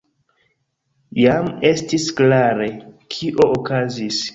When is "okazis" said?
3.59-4.27